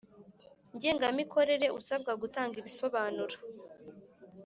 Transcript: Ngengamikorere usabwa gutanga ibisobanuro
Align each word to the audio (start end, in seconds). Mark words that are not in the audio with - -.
Ngengamikorere 0.75 1.67
usabwa 1.79 2.11
gutanga 2.21 2.55
ibisobanuro 2.61 3.35